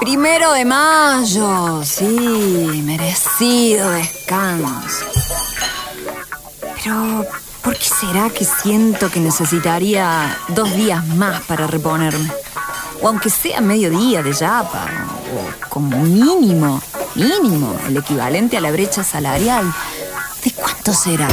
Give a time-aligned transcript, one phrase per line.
[0.00, 5.06] Primero de mayo, sí, merecido descanso.
[6.82, 7.26] Pero,
[7.62, 12.30] ¿por qué será que siento que necesitaría dos días más para reponerme?
[13.00, 14.86] O aunque sea mediodía de yapa,
[15.34, 16.80] o como mínimo,
[17.14, 19.72] mínimo, el equivalente a la brecha salarial.
[20.42, 21.28] ¿De cuánto será?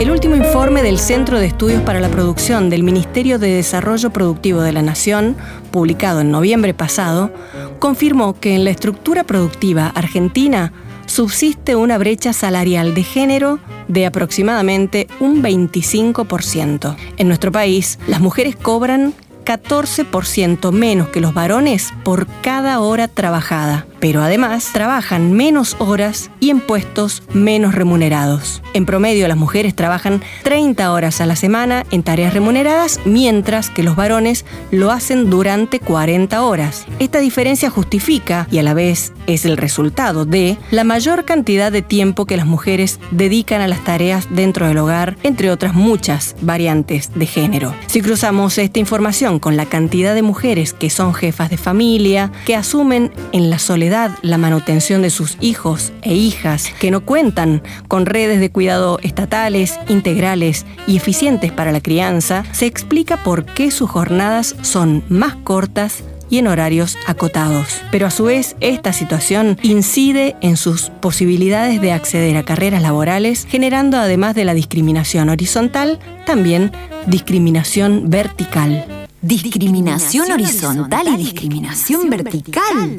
[0.00, 4.60] El último informe del Centro de Estudios para la Producción del Ministerio de Desarrollo Productivo
[4.62, 5.36] de la Nación,
[5.70, 7.32] publicado en noviembre pasado,
[7.78, 10.72] confirmó que en la estructura productiva argentina
[11.06, 16.96] subsiste una brecha salarial de género de aproximadamente un 25%.
[17.16, 19.14] En nuestro país, las mujeres cobran
[19.44, 26.50] 14% menos que los varones por cada hora trabajada pero además trabajan menos horas y
[26.50, 28.60] en puestos menos remunerados.
[28.74, 33.84] En promedio, las mujeres trabajan 30 horas a la semana en tareas remuneradas, mientras que
[33.84, 36.84] los varones lo hacen durante 40 horas.
[36.98, 41.82] Esta diferencia justifica, y a la vez es el resultado de, la mayor cantidad de
[41.82, 47.12] tiempo que las mujeres dedican a las tareas dentro del hogar, entre otras muchas variantes
[47.14, 47.72] de género.
[47.86, 52.56] Si cruzamos esta información con la cantidad de mujeres que son jefas de familia, que
[52.56, 53.91] asumen en la soledad
[54.22, 59.78] la manutención de sus hijos e hijas que no cuentan con redes de cuidado estatales,
[59.88, 66.04] integrales y eficientes para la crianza, se explica por qué sus jornadas son más cortas
[66.30, 67.82] y en horarios acotados.
[67.90, 73.46] Pero a su vez, esta situación incide en sus posibilidades de acceder a carreras laborales,
[73.46, 76.72] generando además de la discriminación horizontal, también
[77.06, 78.86] discriminación vertical.
[79.20, 82.96] Discriminación horizontal y discriminación vertical.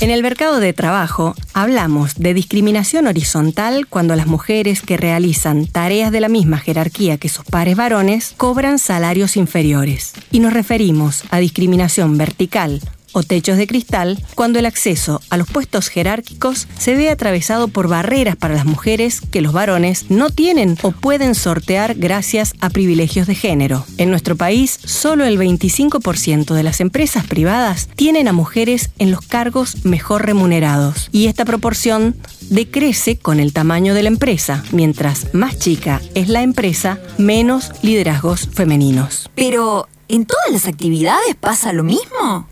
[0.00, 6.12] En el mercado de trabajo hablamos de discriminación horizontal cuando las mujeres que realizan tareas
[6.12, 10.12] de la misma jerarquía que sus pares varones cobran salarios inferiores.
[10.30, 12.80] Y nos referimos a discriminación vertical
[13.12, 17.88] o techos de cristal cuando el acceso a los puestos jerárquicos se ve atravesado por
[17.88, 23.26] barreras para las mujeres que los varones no tienen o pueden sortear gracias a privilegios
[23.26, 23.84] de género.
[23.96, 29.22] En nuestro país, solo el 25% de las empresas privadas tienen a mujeres en los
[29.22, 32.16] cargos mejor remunerados y esta proporción
[32.50, 34.64] decrece con el tamaño de la empresa.
[34.72, 39.30] Mientras más chica es la empresa, menos liderazgos femeninos.
[39.34, 42.48] Pero, ¿en todas las actividades pasa lo mismo?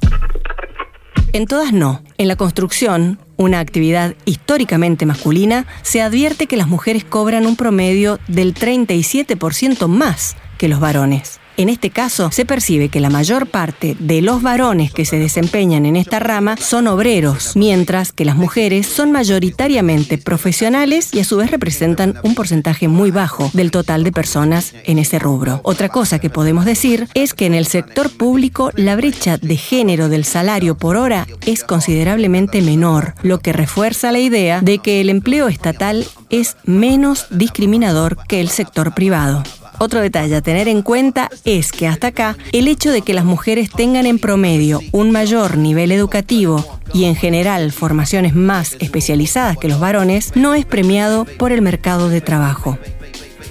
[1.37, 2.01] En todas no.
[2.17, 8.19] En la construcción, una actividad históricamente masculina, se advierte que las mujeres cobran un promedio
[8.27, 11.39] del 37% más que los varones.
[11.59, 15.87] En este caso, se percibe que la mayor parte de los varones que se desempeñan
[15.87, 21.39] en esta rama son obreros, mientras que las mujeres son mayoritariamente profesionales y a su
[21.39, 25.61] vez representan un porcentaje muy bajo del total de personas en ese rubro.
[25.63, 30.11] Otra cosa que podemos decir es que en el sector público la brecha de género
[30.11, 35.09] del salario por hora es considerablemente menor, lo que refuerza la idea de que el
[35.09, 39.43] empleo estatal es menos discriminador que el sector privado.
[39.79, 43.25] Otro detalle a tener en cuenta es que hasta acá el hecho de que las
[43.25, 46.65] mujeres tengan en promedio un mayor nivel educativo
[46.95, 52.09] y en general formaciones más especializadas que los varones no es premiado por el mercado
[52.09, 52.79] de trabajo.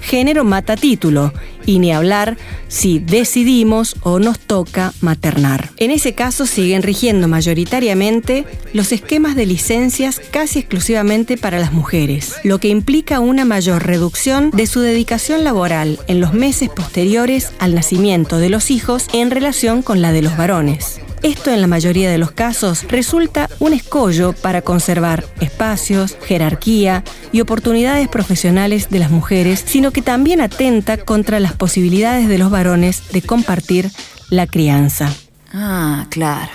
[0.01, 1.31] Género mata título,
[1.65, 2.37] y ni hablar
[2.67, 5.71] si decidimos o nos toca maternar.
[5.77, 12.35] En ese caso siguen rigiendo mayoritariamente los esquemas de licencias casi exclusivamente para las mujeres,
[12.43, 17.75] lo que implica una mayor reducción de su dedicación laboral en los meses posteriores al
[17.75, 21.04] nacimiento de los hijos en relación con la de los varones.
[21.25, 27.41] Esto en la mayoría de los casos resulta un escollo para conservar espacios, jerarquía y
[27.41, 33.11] oportunidades profesionales de las mujeres, sino que también atenta contra las posibilidades de los varones
[33.11, 33.89] de compartir
[34.29, 35.11] la crianza.
[35.51, 36.51] Ah, claro.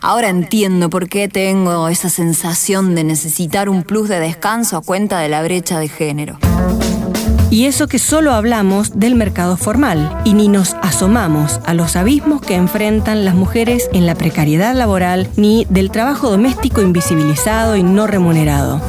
[0.00, 5.18] Ahora entiendo por qué tengo esa sensación de necesitar un plus de descanso a cuenta
[5.18, 6.38] de la brecha de género.
[7.50, 12.40] Y eso que solo hablamos del mercado formal y ni nos asomamos a los abismos
[12.40, 18.06] que enfrentan las mujeres en la precariedad laboral ni del trabajo doméstico invisibilizado y no
[18.06, 18.80] remunerado.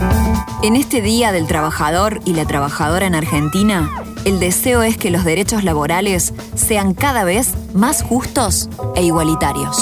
[0.64, 3.90] En este Día del Trabajador y la Trabajadora en Argentina,
[4.26, 9.78] el deseo es que los derechos laborales sean cada vez más justos e igualitarios.